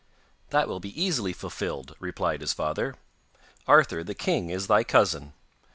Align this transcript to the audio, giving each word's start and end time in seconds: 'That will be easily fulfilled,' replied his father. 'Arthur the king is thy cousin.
'That 0.49 0.67
will 0.67 0.79
be 0.79 0.99
easily 0.99 1.31
fulfilled,' 1.31 1.95
replied 1.99 2.41
his 2.41 2.53
father. 2.53 2.95
'Arthur 3.67 4.03
the 4.03 4.15
king 4.15 4.49
is 4.49 4.65
thy 4.65 4.83
cousin. 4.83 5.33